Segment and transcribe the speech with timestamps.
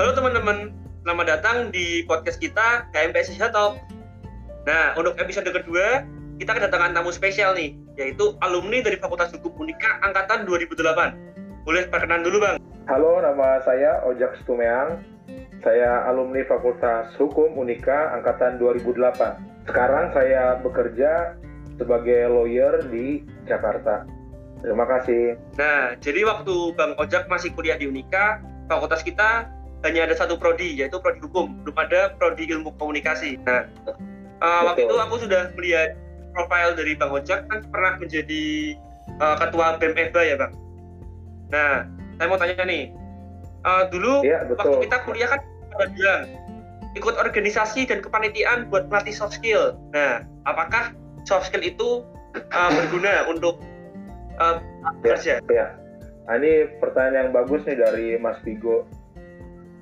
[0.00, 0.72] Halo teman-teman,
[1.04, 3.76] selamat datang di podcast kita KMPS Talk.
[4.64, 6.08] Nah, untuk episode kedua,
[6.40, 11.68] kita kedatangan tamu spesial nih, yaitu alumni dari Fakultas Hukum Unika Angkatan 2008.
[11.68, 12.56] Boleh perkenalan dulu Bang?
[12.88, 15.04] Halo, nama saya Ojak Stumeang.
[15.60, 19.68] Saya alumni Fakultas Hukum Unika Angkatan 2008.
[19.68, 21.36] Sekarang saya bekerja
[21.76, 24.08] sebagai lawyer di Jakarta.
[24.64, 25.36] Terima kasih.
[25.60, 30.76] Nah, jadi waktu Bang Ojak masih kuliah di Unika, fakultas kita hanya ada satu prodi,
[30.76, 31.56] yaitu prodi hukum.
[31.64, 33.40] Belum ada prodi ilmu komunikasi.
[33.48, 33.68] Nah,
[34.44, 35.96] uh, waktu itu aku sudah melihat
[36.36, 38.76] profil dari Bang Ojak, kan pernah menjadi
[39.18, 40.52] uh, ketua BEM EBA ya Bang?
[41.50, 41.72] Nah,
[42.20, 42.92] saya mau tanya nih,
[43.66, 45.40] uh, dulu ya, waktu kita kuliah kan
[45.74, 46.22] ada bilang,
[46.94, 49.74] ikut organisasi dan kepanitiaan buat melatih soft skill.
[49.94, 50.94] Nah, apakah
[51.24, 52.04] soft skill itu
[52.36, 53.58] uh, berguna untuk
[54.38, 54.60] uh,
[55.02, 55.66] ya, Ya.
[56.28, 58.86] Nah, ini pertanyaan yang bagus nih dari Mas Vigo.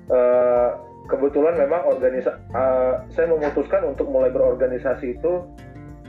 [0.09, 0.73] Uh,
[1.05, 5.45] kebetulan memang organisa uh, saya memutuskan untuk mulai berorganisasi itu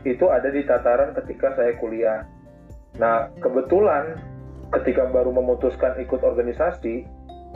[0.09, 2.25] itu ada di tataran ketika saya kuliah.
[2.97, 4.17] Nah, kebetulan
[4.81, 7.05] ketika baru memutuskan ikut organisasi,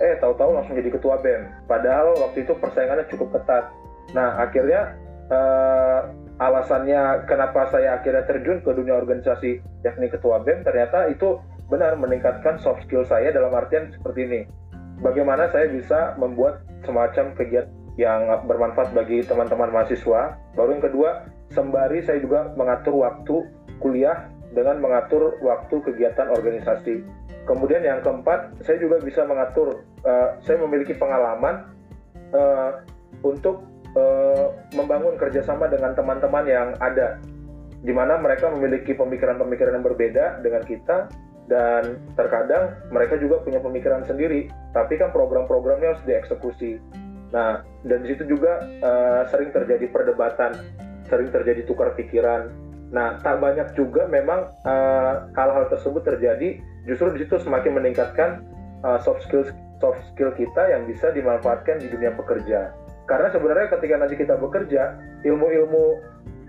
[0.03, 1.65] eh tahu-tahu langsung jadi ketua BEM.
[1.65, 3.73] Padahal waktu itu persaingannya cukup ketat.
[4.13, 4.93] Nah, akhirnya
[5.33, 6.01] uh,
[6.43, 11.39] alasannya kenapa saya akhirnya terjun ke dunia organisasi yakni ketua BEM ternyata itu
[11.71, 14.41] benar meningkatkan soft skill saya dalam artian seperti ini.
[15.03, 20.35] Bagaimana saya bisa membuat semacam kegiatan yang bermanfaat bagi teman-teman mahasiswa.
[20.59, 23.47] Baru yang kedua, sembari saya juga mengatur waktu
[23.79, 27.03] kuliah dengan mengatur waktu kegiatan organisasi.
[27.45, 31.69] Kemudian yang keempat, saya juga bisa mengatur, uh, saya memiliki pengalaman
[32.33, 32.81] uh,
[33.21, 33.63] untuk
[33.95, 37.21] uh, membangun kerjasama dengan teman-teman yang ada,
[37.85, 41.13] di mana mereka memiliki pemikiran-pemikiran yang berbeda dengan kita,
[41.45, 46.81] dan terkadang mereka juga punya pemikiran sendiri, tapi kan program-programnya harus dieksekusi.
[47.35, 50.57] Nah, dan di situ juga uh, sering terjadi perdebatan,
[51.11, 52.49] sering terjadi tukar pikiran.
[52.95, 54.55] Nah, tak banyak juga memang
[55.35, 58.47] hal-hal uh, tersebut terjadi, justru di situ semakin meningkatkan
[58.87, 59.45] uh, soft skill
[59.83, 62.73] soft skill kita yang bisa dimanfaatkan di dunia pekerja.
[63.05, 64.97] Karena sebenarnya ketika nanti kita bekerja,
[65.29, 66.01] ilmu-ilmu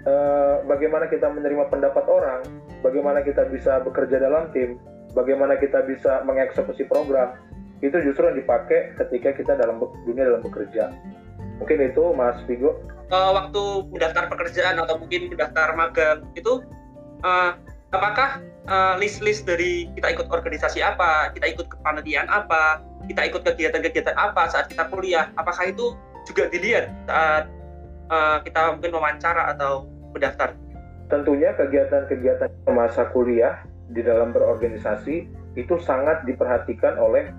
[0.06, 2.42] eh, bagaimana kita menerima pendapat orang,
[2.86, 4.78] bagaimana kita bisa bekerja dalam tim,
[5.18, 7.36] bagaimana kita bisa mengeksekusi program,
[7.82, 10.94] itu justru yang dipakai ketika kita dalam dunia dalam bekerja.
[11.60, 12.80] Mungkin itu Mas Vigo.
[13.14, 13.62] Uh, waktu
[13.94, 16.66] mendaftar pekerjaan atau mungkin mendaftar magang itu
[17.22, 17.54] uh,
[17.94, 18.42] apakah
[18.98, 24.50] list list-list dari kita ikut organisasi apa, kita ikut kepanitiaan apa, kita ikut kegiatan-kegiatan apa
[24.50, 25.94] saat kita kuliah, apakah itu
[26.26, 27.46] juga dilihat saat
[28.10, 30.56] uh, kita mungkin mewawancara atau mendaftar?
[31.12, 33.62] Tentunya kegiatan-kegiatan masa kuliah
[33.92, 37.30] di dalam berorganisasi itu sangat diperhatikan oleh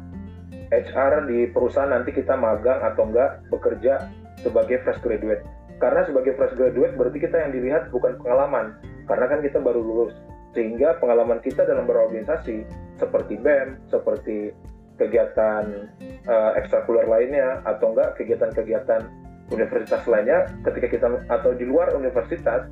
[0.70, 4.06] HR di perusahaan nanti kita magang atau enggak bekerja
[4.42, 5.42] sebagai fresh graduate.
[5.82, 8.78] Karena sebagai fresh graduate berarti kita yang dilihat bukan pengalaman,
[9.10, 10.14] karena kan kita baru lulus.
[10.56, 12.64] Sehingga pengalaman kita dalam berorganisasi
[12.96, 14.56] seperti BEM, seperti
[14.96, 15.92] kegiatan
[16.24, 19.04] uh, ekstrakurikuler lainnya atau enggak kegiatan-kegiatan
[19.52, 22.66] universitas lainnya ketika kita atau di luar universitas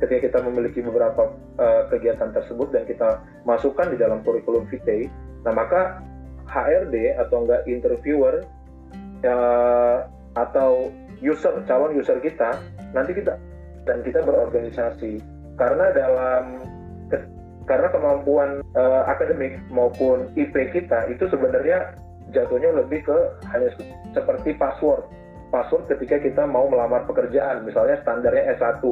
[0.00, 5.10] ketika kita memiliki beberapa uh, kegiatan tersebut dan kita masukkan di dalam kurikulum vitae
[5.44, 6.00] nah maka
[6.50, 8.42] HRD atau enggak interviewer
[9.22, 10.90] uh, atau
[11.22, 12.58] user calon user kita
[12.90, 13.38] nanti kita
[13.86, 15.20] dan kita berorganisasi.
[15.56, 16.44] Karena dalam
[17.68, 21.94] karena kemampuan uh, akademik maupun IP kita itu sebenarnya
[22.34, 23.70] jatuhnya lebih ke hanya
[24.10, 25.06] seperti password
[25.50, 28.82] password ketika kita mau melamar pekerjaan misalnya standarnya S1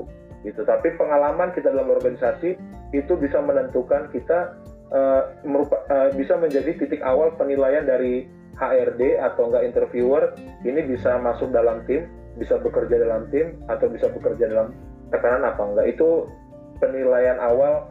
[0.46, 0.60] gitu.
[0.62, 2.58] Tapi pengalaman kita dalam organisasi
[2.94, 4.58] itu bisa menentukan kita
[4.94, 8.26] uh, merupa, uh, bisa menjadi titik awal penilaian dari
[8.58, 10.34] HRD atau enggak interviewer.
[10.66, 12.06] Ini bisa masuk dalam tim
[12.38, 14.70] bisa bekerja dalam tim atau bisa bekerja dalam
[15.10, 15.86] tekanan apa enggak.
[15.98, 16.30] Itu
[16.78, 17.90] penilaian awal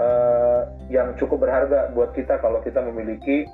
[0.00, 3.44] uh, yang cukup berharga buat kita kalau kita memiliki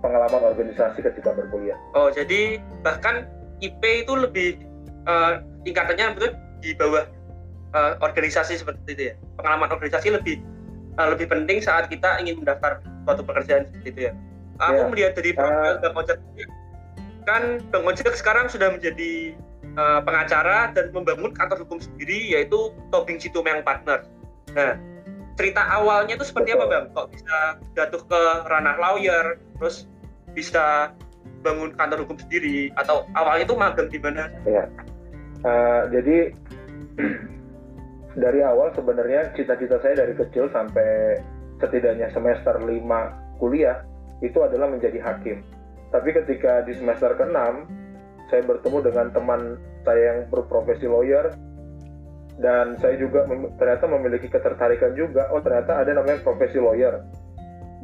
[0.00, 1.76] pengalaman organisasi ketika berkuliah.
[1.92, 3.28] Oh, jadi bahkan
[3.60, 4.60] IP itu lebih
[5.04, 6.32] uh, tingkatannya betul
[6.64, 7.04] di bawah
[7.76, 9.14] uh, organisasi seperti itu ya.
[9.36, 10.40] Pengalaman organisasi lebih
[10.96, 14.12] uh, lebih penting saat kita ingin mendaftar suatu pekerjaan seperti itu ya.
[14.60, 14.88] Aku yeah.
[14.92, 16.18] melihat dari profil uh, Bang Ojek
[17.28, 19.36] kan Bang Ojek sekarang sudah menjadi
[19.76, 24.04] uh, pengacara dan membangun kantor hukum sendiri yaitu Tobing Situmeng Partner.
[24.56, 24.76] Nah,
[25.40, 26.84] cerita awalnya itu seperti apa bang?
[26.92, 29.88] Kok bisa jatuh ke ranah lawyer, terus
[30.36, 30.92] bisa
[31.40, 34.28] bangun kantor hukum sendiri, atau awalnya itu magang di mana?
[34.44, 34.68] Ya,
[35.48, 36.36] uh, jadi
[38.22, 41.16] dari awal sebenarnya cita-cita saya dari kecil sampai
[41.56, 43.80] setidaknya semester 5 kuliah
[44.20, 45.40] itu adalah menjadi hakim.
[45.90, 47.66] tapi ketika di semester ke-6
[48.30, 51.34] saya bertemu dengan teman saya yang berprofesi lawyer
[52.40, 55.28] dan saya juga mem ternyata memiliki ketertarikan juga.
[55.30, 57.04] Oh ternyata ada namanya profesi lawyer.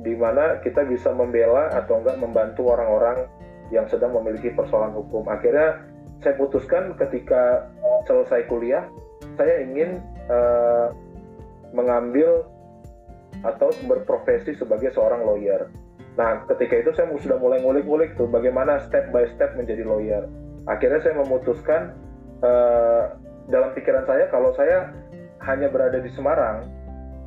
[0.01, 3.29] Di mana kita bisa membela atau enggak membantu orang-orang
[3.69, 5.29] yang sedang memiliki persoalan hukum.
[5.29, 5.85] Akhirnya
[6.25, 7.69] saya putuskan ketika
[8.09, 8.89] selesai kuliah
[9.37, 10.01] saya ingin
[10.33, 10.89] uh,
[11.77, 12.49] mengambil
[13.45, 15.69] atau berprofesi sebagai seorang lawyer.
[16.17, 20.25] Nah, ketika itu saya sudah mulai ngulik-ngulik tuh bagaimana step by step menjadi lawyer.
[20.65, 21.93] Akhirnya saya memutuskan
[22.41, 23.13] uh,
[23.51, 24.91] dalam pikiran saya kalau saya
[25.47, 26.67] hanya berada di Semarang,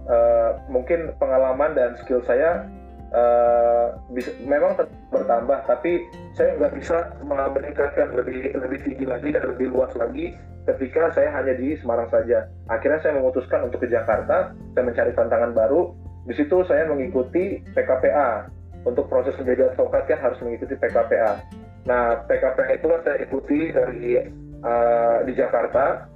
[0.10, 2.68] uh, mungkin pengalaman dan skill saya
[3.16, 4.76] uh, bisa, memang
[5.14, 6.04] bertambah, tapi
[6.36, 10.36] saya nggak bisa meningkatkan lebih lebih tinggi lagi dan lebih luas lagi
[10.68, 12.46] ketika saya hanya di Semarang saja.
[12.68, 15.96] Akhirnya saya memutuskan untuk ke Jakarta, saya mencari tantangan baru.
[16.28, 21.42] Di situ saya mengikuti PKPA, untuk proses menjadi advokat kan harus mengikuti PKPA.
[21.88, 24.24] Nah, PKPA itu saya ikuti dari
[24.64, 26.08] uh, di Jakarta.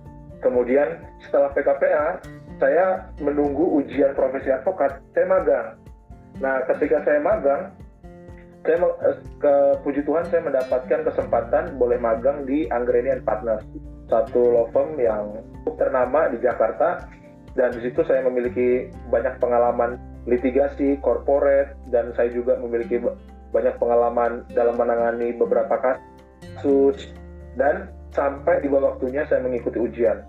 [0.44, 2.20] Kemudian setelah PKPA,
[2.60, 5.00] saya menunggu ujian profesi advokat.
[5.16, 5.68] Saya magang.
[6.44, 7.72] Nah, ketika saya magang,
[8.64, 9.54] saya eh, ke
[9.84, 13.64] puji Tuhan saya mendapatkan kesempatan boleh magang di Anggrenian Partners,
[14.08, 15.44] satu law firm yang
[15.80, 17.08] ternama di Jakarta.
[17.54, 22.98] Dan di situ saya memiliki banyak pengalaman litigasi, corporate, dan saya juga memiliki
[23.54, 27.14] banyak pengalaman dalam menangani beberapa kasus
[27.54, 30.22] dan sampai di bawah waktunya saya mengikuti ujian.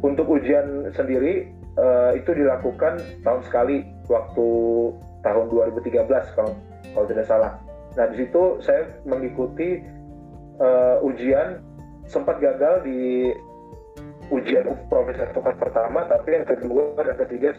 [0.00, 4.48] Untuk ujian sendiri uh, itu dilakukan tahun sekali waktu
[5.22, 6.52] tahun 2013 kalau
[6.96, 7.52] kalau tidak salah.
[7.94, 9.82] Nah di situ saya mengikuti
[10.58, 11.60] uh, ujian
[12.08, 13.30] sempat gagal di
[14.32, 17.50] ujian profesi advokat pertama, tapi yang kedua dan ketiga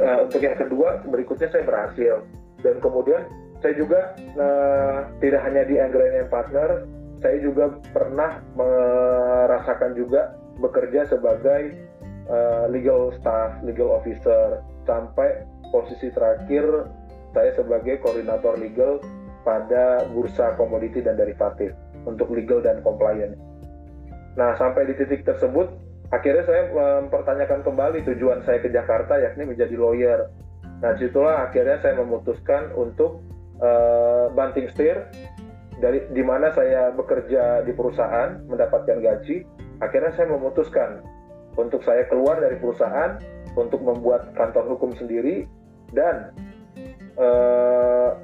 [0.00, 2.14] uh, untuk yang kedua berikutnya saya berhasil
[2.62, 3.22] dan kemudian
[3.60, 4.00] saya juga
[4.38, 6.82] uh, tidak hanya di Anggrenian Partner
[7.22, 11.78] saya juga pernah merasakan juga bekerja sebagai
[12.26, 16.90] uh, legal staff, legal officer sampai posisi terakhir
[17.32, 19.00] saya sebagai koordinator legal
[19.46, 21.72] pada bursa komoditi dan derivatif
[22.04, 23.38] untuk legal dan compliance.
[24.36, 25.70] Nah, sampai di titik tersebut
[26.12, 30.28] akhirnya saya mempertanyakan kembali tujuan saya ke Jakarta yakni menjadi lawyer.
[30.84, 33.24] Nah di situlah akhirnya saya memutuskan untuk
[33.64, 35.08] uh, banting setir
[35.82, 39.42] dari di mana saya bekerja di perusahaan mendapatkan gaji.
[39.82, 41.02] Akhirnya saya memutuskan
[41.58, 43.18] untuk saya keluar dari perusahaan
[43.58, 45.44] untuk membuat kantor hukum sendiri
[45.90, 46.30] dan
[47.18, 48.14] uh,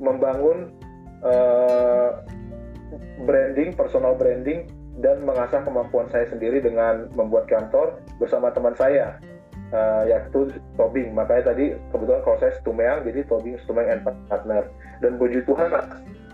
[0.00, 0.72] membangun
[1.20, 2.24] uh,
[3.28, 4.66] branding, personal branding
[4.98, 9.14] dan mengasah kemampuan saya sendiri dengan membuat kantor bersama teman saya
[9.70, 14.66] uh, yaitu Tobing makanya tadi kebetulan kalau saya Stumeang jadi Tobing Stumeang and Partner
[14.98, 15.70] dan puji Tuhan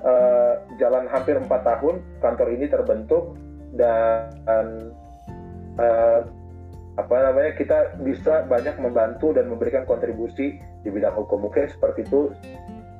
[0.05, 3.35] uh, jalan hampir empat tahun kantor ini terbentuk
[3.75, 4.93] dan
[5.81, 6.29] uh,
[6.95, 11.43] apa namanya kita bisa banyak membantu dan memberikan kontribusi di bidang hukum.
[11.43, 12.31] Mungkin seperti itu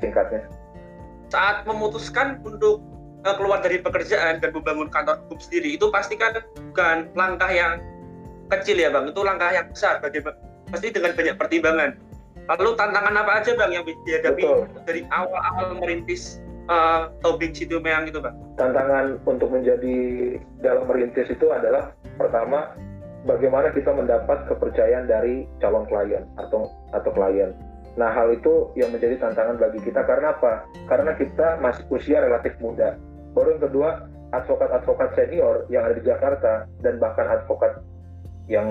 [0.03, 0.51] singkatnya.
[1.31, 2.83] Saat memutuskan untuk
[3.23, 6.37] keluar dari pekerjaan dan membangun kantor hukum sendiri itu pasti kan
[6.75, 7.79] bukan langkah yang
[8.51, 9.15] kecil ya bang.
[9.15, 10.21] Itu langkah yang besar bagi
[10.69, 11.91] pasti dengan banyak pertimbangan.
[12.45, 14.69] Lalu tantangan apa aja bang yang dihadapi Betul.
[14.85, 19.99] dari awal-awal merintis uh, Tobing Situ itu bang tantangan untuk menjadi
[20.63, 22.73] dalam merintis itu adalah pertama
[23.25, 27.53] bagaimana kita mendapat kepercayaan dari calon klien atau atau klien
[27.95, 30.67] Nah, hal itu yang menjadi tantangan bagi kita karena apa?
[30.91, 32.99] Karena kita masih usia relatif muda.
[33.39, 37.79] Baru yang kedua, advokat-advokat senior yang ada di Jakarta dan bahkan advokat
[38.51, 38.69] yang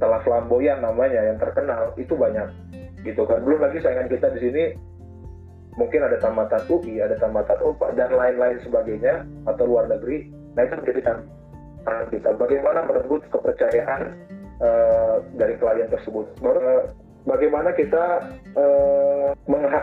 [0.00, 2.48] telah flamboyan namanya, yang terkenal itu banyak,
[3.04, 3.44] gitu kan.
[3.44, 4.62] Belum lagi saingan kita di sini
[5.74, 10.30] mungkin ada tamatan UI, ada tamatan UPA dan lain-lain sebagainya atau luar negeri.
[10.54, 12.28] Nah itu menjadi tantangan kita.
[12.38, 14.02] Bagaimana merebut kepercayaan
[14.62, 16.26] uh, dari klien tersebut.
[16.42, 16.90] Uh,
[17.26, 18.22] bagaimana kita
[18.54, 19.34] uh,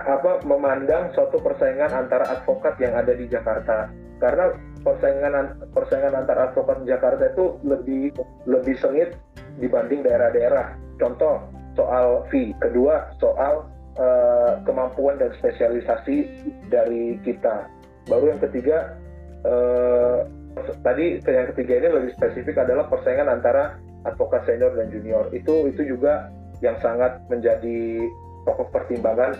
[0.07, 4.53] apa, memandang suatu persaingan antara advokat yang ada di Jakarta karena
[4.85, 5.33] persaingan
[5.73, 8.13] persaingan antar advokat Jakarta itu lebih
[8.45, 9.17] lebih sengit
[9.57, 10.77] dibanding daerah-daerah.
[11.01, 11.41] Contoh
[11.73, 13.65] soal fee, kedua soal
[13.97, 16.29] uh, kemampuan dan spesialisasi
[16.71, 17.67] dari kita.
[18.07, 18.95] Baru yang ketiga
[19.47, 20.27] uh,
[20.83, 25.27] tadi yang ketiga ini lebih spesifik adalah persaingan antara advokat senior dan junior.
[25.31, 26.29] Itu itu juga
[26.61, 28.05] yang sangat menjadi
[28.45, 29.33] pokok pertimbangan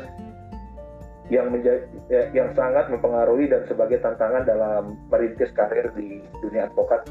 [1.32, 7.08] yang menjadi ya, yang sangat mempengaruhi dan sebagai tantangan dalam merintis karir di dunia advokat.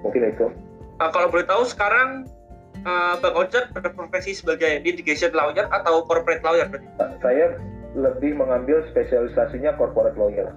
[0.00, 0.46] Mungkin itu.
[0.98, 2.24] Uh, kalau boleh tahu sekarang
[2.84, 6.68] uh, Bang Ojek berprofesi sebagai litigation lawyer atau corporate lawyer?
[7.22, 7.58] Saya
[7.96, 10.52] lebih mengambil spesialisasinya corporate lawyer.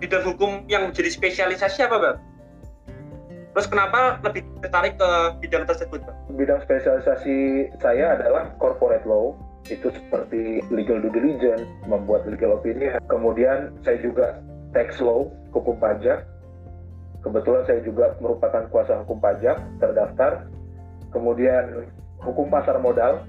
[0.00, 2.18] Bidang hukum yang menjadi spesialisasi apa, Bang?
[3.54, 6.16] Terus kenapa lebih tertarik ke bidang tersebut, Bang?
[6.34, 9.38] Bidang spesialisasi saya adalah corporate law,
[9.70, 12.98] itu seperti legal due diligence, membuat legal opinion.
[13.06, 14.42] Kemudian saya juga
[14.74, 16.26] tax law, hukum pajak.
[17.22, 20.44] Kebetulan saya juga merupakan kuasa hukum pajak terdaftar.
[21.14, 21.86] Kemudian
[22.20, 23.22] hukum pasar modal.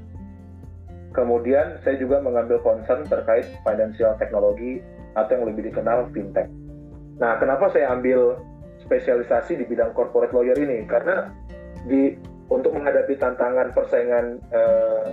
[1.16, 4.84] Kemudian saya juga mengambil concern terkait financial technology
[5.16, 6.52] atau yang lebih dikenal fintech.
[7.16, 8.36] Nah, kenapa saya ambil
[8.84, 10.84] spesialisasi di bidang corporate lawyer ini?
[10.84, 11.32] Karena
[11.88, 12.20] di
[12.52, 15.08] untuk menghadapi tantangan persaingan eh,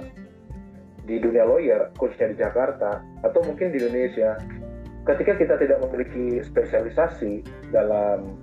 [1.06, 4.38] di dunia lawyer, khususnya di Jakarta, atau mungkin di Indonesia,
[5.06, 7.42] ketika kita tidak memiliki spesialisasi
[7.74, 8.38] dalam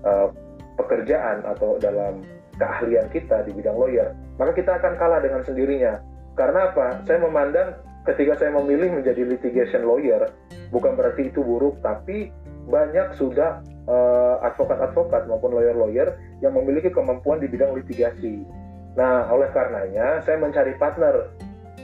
[0.00, 0.32] uh,
[0.80, 2.24] pekerjaan atau dalam
[2.62, 5.98] keahlian kita di bidang lawyer, maka kita akan kalah dengan sendirinya.
[6.38, 7.02] Karena apa?
[7.02, 7.74] Saya memandang
[8.06, 10.30] ketika saya memilih menjadi litigation lawyer,
[10.70, 12.30] bukan berarti itu buruk, tapi
[12.70, 13.58] banyak sudah
[13.90, 18.46] uh, advokat-advokat maupun lawyer-lawyer yang memiliki kemampuan di bidang litigasi.
[18.94, 21.34] Nah, oleh karenanya saya mencari partner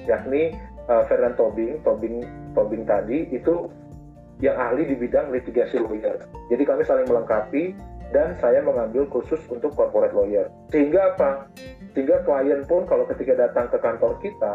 [0.07, 0.55] yakni
[0.87, 2.23] uh, Ferdinand Tobing, Tobing,
[2.55, 3.67] Tobing tadi itu
[4.39, 6.23] yang ahli di bidang litigasi lawyer.
[6.47, 7.75] Jadi kami saling melengkapi
[8.11, 10.49] dan saya mengambil khusus untuk corporate lawyer.
[10.73, 11.49] Sehingga apa?
[11.93, 14.53] Sehingga klien pun kalau ketika datang ke kantor kita,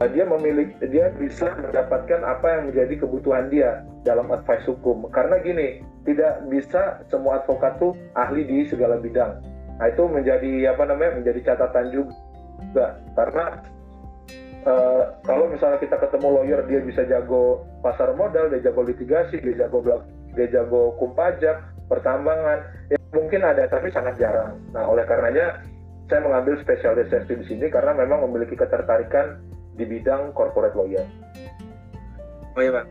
[0.00, 5.04] eh, dia memiliki dia bisa mendapatkan apa yang menjadi kebutuhan dia dalam advice hukum.
[5.12, 9.40] Karena gini, tidak bisa semua advokat tuh ahli di segala bidang.
[9.74, 11.20] Nah, itu menjadi apa namanya?
[11.20, 13.00] menjadi catatan juga.
[13.12, 13.60] Karena
[14.64, 19.60] Uh, kalau misalnya kita ketemu lawyer dia bisa jago pasar modal, dia jago litigasi, dia
[19.60, 19.84] jago
[20.32, 21.60] dia jago hukum pajak,
[21.94, 22.58] pertambangan,
[22.90, 24.58] ya mungkin ada tapi sangat jarang.
[24.74, 25.62] Nah oleh karenanya
[26.10, 29.38] saya mengambil spesialisasi di sini karena memang memiliki ketertarikan
[29.78, 31.06] di bidang corporate lawyer.
[32.58, 32.86] Oh iya pak.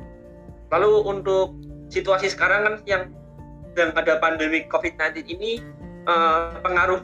[0.72, 1.60] Lalu untuk
[1.92, 3.04] situasi sekarang kan yang
[3.76, 5.62] yang ada pandemi COVID-19 ini
[6.08, 7.04] uh, pengaruh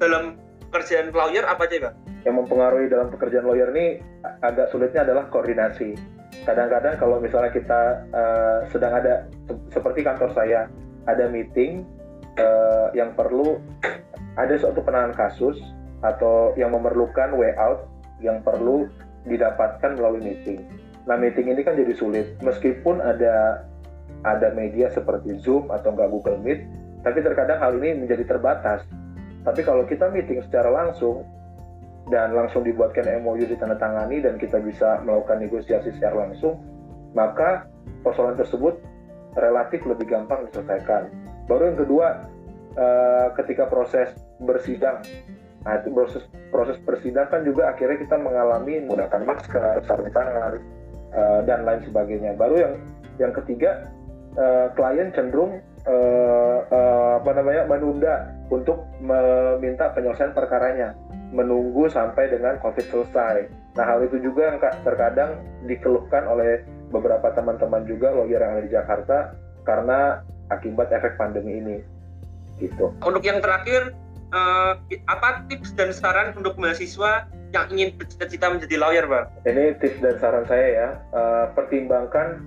[0.00, 0.38] dalam
[0.70, 1.94] pekerjaan lawyer apa aja pak?
[2.22, 3.98] yang mempengaruhi dalam pekerjaan lawyer ini
[4.46, 5.98] agak sulitnya adalah koordinasi.
[6.46, 7.80] Kadang-kadang kalau misalnya kita
[8.14, 9.26] uh, sedang ada
[9.70, 10.66] seperti kantor saya
[11.06, 11.86] ada meeting
[12.38, 13.58] uh, yang perlu
[14.38, 15.58] ada suatu penanganan kasus
[16.02, 17.86] atau yang memerlukan way out
[18.18, 18.88] yang perlu
[19.26, 20.66] didapatkan melalui meeting.
[21.06, 23.66] Nah meeting ini kan jadi sulit meskipun ada
[24.22, 26.62] ada media seperti Zoom atau enggak Google Meet,
[27.02, 28.86] tapi terkadang hal ini menjadi terbatas.
[29.42, 31.26] Tapi kalau kita meeting secara langsung,
[32.10, 36.58] dan langsung dibuatkan MOU ditandatangani dan kita bisa melakukan negosiasi secara langsung,
[37.14, 37.70] maka
[38.02, 38.78] persoalan tersebut
[39.36, 41.08] relatif lebih gampang diselesaikan.
[41.48, 42.06] Baru yang kedua,
[42.76, 44.12] uh, ketika proses
[44.42, 45.02] bersidang,
[45.64, 50.60] nah itu proses proses bersidang kan juga akhirnya kita mengalami menggunakan masker, sarung tangan,
[51.16, 52.36] uh, dan lain sebagainya.
[52.36, 52.74] Baru yang
[53.16, 53.88] yang ketiga,
[54.36, 55.60] uh, klien cenderung
[57.22, 60.94] apa namanya menunda untuk meminta penyelesaian perkaranya
[61.34, 63.50] menunggu sampai dengan COVID selesai.
[63.74, 66.62] Nah hal itu juga yang terkadang dikeluhkan oleh
[66.92, 69.18] beberapa teman-teman juga lawyer yang ada di Jakarta
[69.64, 70.20] karena
[70.52, 71.76] akibat efek pandemi ini.
[72.60, 72.92] Gitu.
[73.00, 73.96] Untuk yang terakhir,
[74.36, 74.76] uh,
[75.08, 79.26] apa tips dan saran untuk mahasiswa yang ingin bercita-cita menjadi lawyer, Bang?
[79.48, 82.40] Ini tips dan saran saya ya, uh, pertimbangkan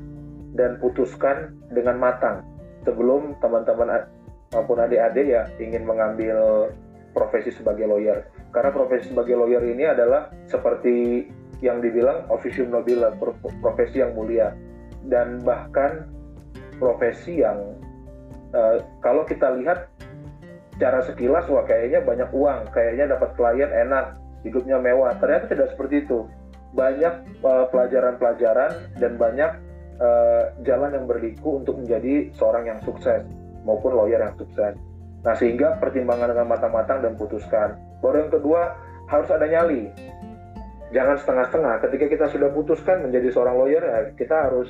[0.55, 2.45] dan putuskan dengan matang
[2.87, 4.07] sebelum teman-teman
[4.55, 6.69] maupun adik-adik ya ingin mengambil
[7.11, 8.27] profesi sebagai lawyer.
[8.55, 11.27] Karena profesi sebagai lawyer ini adalah seperti
[11.63, 13.05] yang dibilang officium nobile,
[13.61, 14.55] profesi yang mulia.
[15.05, 16.09] Dan bahkan
[16.81, 17.77] profesi yang
[18.51, 19.87] uh, kalau kita lihat
[20.75, 25.15] cara sekilas wah kayaknya banyak uang, kayaknya dapat klien enak, hidupnya mewah.
[25.21, 26.27] Ternyata tidak seperti itu.
[26.75, 27.71] Banyak pelajaran
[28.19, 29.51] pelajaran-pelajaran dan banyak
[29.99, 33.23] uh, jalan yang berliku untuk menjadi seorang yang sukses
[33.63, 34.75] maupun lawyer yang sukses.
[35.25, 37.79] Nah, sehingga pertimbangan dengan matang-matang dan putuskan.
[38.03, 38.77] Baru yang kedua,
[39.09, 39.89] harus ada nyali.
[40.93, 41.73] Jangan setengah-setengah.
[41.89, 44.69] Ketika kita sudah putuskan menjadi seorang lawyer, ya kita harus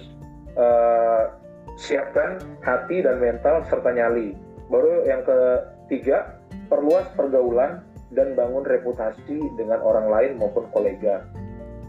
[0.55, 1.35] uh,
[1.75, 4.31] siapkan hati dan mental serta nyali.
[4.71, 6.39] Baru yang ketiga,
[6.71, 7.83] perluas pergaulan
[8.15, 11.27] dan bangun reputasi dengan orang lain maupun kolega.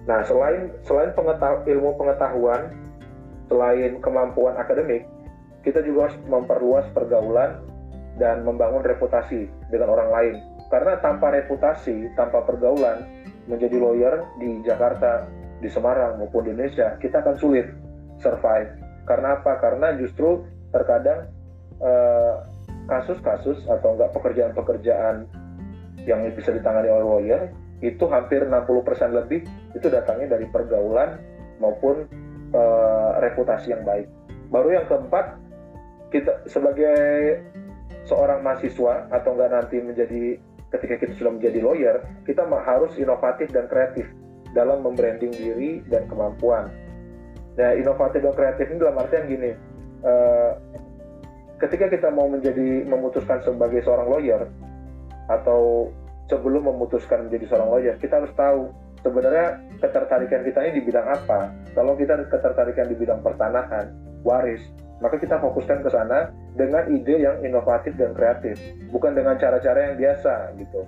[0.07, 2.75] Nah, selain selain pengetahu, ilmu pengetahuan,
[3.47, 5.07] selain kemampuan akademik,
[5.63, 7.63] kita juga harus memperluas pergaulan
[8.19, 10.35] dan membangun reputasi dengan orang lain.
[10.67, 13.07] Karena tanpa reputasi, tanpa pergaulan,
[13.47, 15.27] menjadi lawyer di Jakarta,
[15.63, 17.67] di Semarang maupun di Indonesia, kita akan sulit
[18.21, 18.71] survive.
[19.07, 19.59] Karena apa?
[19.63, 20.43] Karena justru
[20.75, 21.31] terkadang
[21.79, 22.35] eh,
[22.91, 25.27] kasus-kasus uh, atau enggak pekerjaan-pekerjaan
[26.07, 27.43] yang bisa ditangani oleh lawyer
[27.83, 28.63] itu hampir 60%
[29.11, 29.43] lebih
[29.75, 31.19] itu datangnya dari pergaulan
[31.59, 32.07] maupun
[32.55, 34.07] uh, reputasi yang baik.
[34.49, 35.37] Baru yang keempat,
[36.15, 37.43] kita sebagai
[38.07, 40.39] seorang mahasiswa atau enggak nanti menjadi
[40.77, 41.97] ketika kita sudah menjadi lawyer,
[42.29, 44.07] kita harus inovatif dan kreatif
[44.53, 46.73] dalam membranding diri dan kemampuan.
[47.57, 49.51] Nah, inovatif dan kreatif ini dalam artian gini,
[50.05, 50.53] uh,
[51.61, 54.43] ketika kita mau menjadi memutuskan sebagai seorang lawyer
[55.33, 55.93] atau
[56.29, 61.53] sebelum memutuskan menjadi seorang lawyer, kita harus tahu sebenarnya ketertarikan kita ini di bidang apa.
[61.73, 63.93] Kalau kita ketertarikan di bidang pertanahan,
[64.27, 64.61] waris,
[65.01, 68.57] maka kita fokuskan ke sana dengan ide yang inovatif dan kreatif,
[68.89, 70.83] bukan dengan cara-cara yang biasa gitu.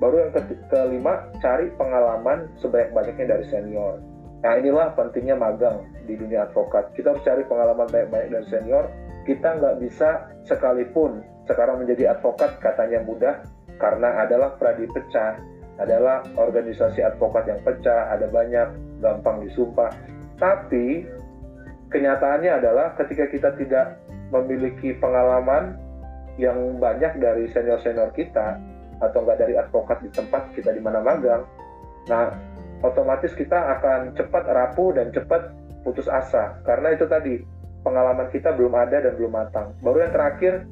[0.00, 0.40] Baru yang ke
[0.72, 4.00] kelima, cari pengalaman sebanyak-banyaknya dari senior.
[4.40, 6.96] Nah inilah pentingnya magang di dunia advokat.
[6.96, 8.88] Kita harus cari pengalaman banyak-banyak dari senior.
[9.28, 13.44] Kita nggak bisa sekalipun sekarang menjadi advokat katanya mudah
[13.76, 15.36] karena adalah pradi pecah,
[15.76, 18.68] adalah organisasi advokat yang pecah, ada banyak,
[19.04, 19.92] gampang disumpah.
[20.40, 21.04] Tapi
[21.90, 23.98] kenyataannya adalah ketika kita tidak
[24.30, 25.76] memiliki pengalaman
[26.38, 28.56] yang banyak dari senior-senior kita
[29.02, 31.44] atau enggak dari advokat di tempat kita di mana magang,
[32.06, 32.32] nah
[32.80, 37.40] otomatis kita akan cepat rapuh dan cepat putus asa karena itu tadi
[37.80, 39.72] pengalaman kita belum ada dan belum matang.
[39.80, 40.64] Baru yang terakhir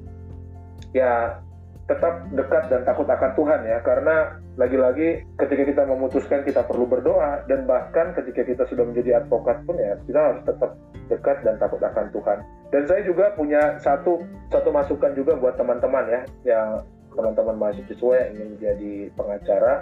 [0.93, 1.41] ya
[1.89, 3.81] tetap dekat dan takut akan Tuhan ya.
[3.81, 9.65] Karena lagi-lagi ketika kita memutuskan kita perlu berdoa dan bahkan ketika kita sudah menjadi advokat
[9.65, 10.71] pun ya kita harus tetap
[11.09, 12.39] dekat dan takut akan Tuhan.
[12.69, 14.21] Dan saya juga punya satu
[14.53, 16.69] satu masukan juga buat teman-teman ya yang
[17.17, 19.75] teman-teman mahasiswa yang ingin menjadi pengacara.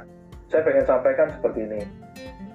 [0.46, 1.80] Saya pengen sampaikan seperti ini.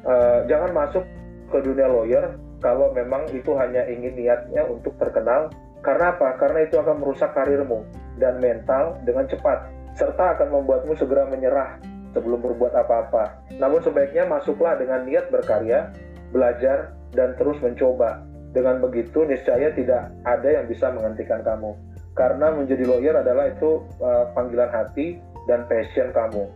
[0.08, 1.04] Uh, jangan masuk
[1.52, 5.52] ke dunia lawyer kalau memang itu hanya ingin niatnya untuk terkenal
[5.82, 6.38] karena apa?
[6.38, 7.82] Karena itu akan merusak karirmu
[8.22, 9.66] dan mental dengan cepat,
[9.98, 11.82] serta akan membuatmu segera menyerah
[12.14, 13.42] sebelum berbuat apa-apa.
[13.58, 15.90] Namun sebaiknya masuklah dengan niat berkarya,
[16.30, 18.22] belajar, dan terus mencoba.
[18.52, 21.72] Dengan begitu, niscaya tidak ada yang bisa menghentikan kamu.
[22.14, 25.18] Karena menjadi lawyer adalah itu uh, panggilan hati
[25.48, 26.52] dan passion kamu.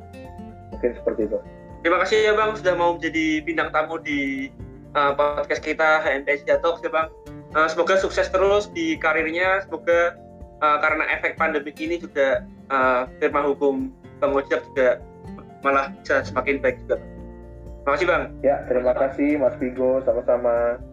[0.75, 1.39] Mungkin seperti itu.
[1.81, 4.51] Terima kasih ya Bang sudah mau menjadi bintang tamu di
[4.91, 7.07] uh, podcast kita HNPS Talks ya Bang.
[7.55, 9.63] Uh, semoga sukses terus di karirnya.
[9.63, 10.19] Semoga
[10.59, 14.99] uh, karena efek pandemi ini juga uh, firma hukum Bang Ojek juga
[15.63, 16.99] malah bisa semakin baik juga.
[16.99, 18.23] Terima kasih Bang.
[18.43, 20.03] Ya, terima kasih Mas Vigo.
[20.03, 20.83] Sama-sama.